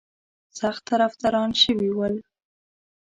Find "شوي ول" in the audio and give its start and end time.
1.61-2.15